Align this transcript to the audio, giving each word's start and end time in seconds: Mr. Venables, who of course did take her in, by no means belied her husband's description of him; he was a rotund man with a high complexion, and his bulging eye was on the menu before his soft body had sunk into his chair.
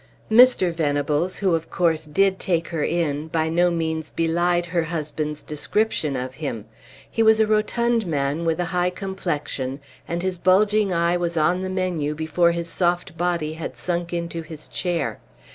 Mr. 0.31 0.73
Venables, 0.73 1.37
who 1.37 1.53
of 1.53 1.69
course 1.69 2.05
did 2.07 2.39
take 2.39 2.69
her 2.69 2.83
in, 2.83 3.27
by 3.27 3.47
no 3.49 3.69
means 3.69 4.09
belied 4.09 4.65
her 4.65 4.81
husband's 4.85 5.43
description 5.43 6.15
of 6.15 6.33
him; 6.33 6.65
he 7.07 7.21
was 7.21 7.39
a 7.39 7.45
rotund 7.45 8.07
man 8.07 8.43
with 8.43 8.59
a 8.59 8.65
high 8.73 8.89
complexion, 8.89 9.79
and 10.07 10.23
his 10.23 10.39
bulging 10.39 10.91
eye 10.91 11.15
was 11.17 11.37
on 11.37 11.61
the 11.61 11.69
menu 11.69 12.15
before 12.15 12.49
his 12.51 12.67
soft 12.67 13.15
body 13.15 13.53
had 13.53 13.75
sunk 13.77 14.11
into 14.11 14.41
his 14.41 14.67
chair. 14.67 15.19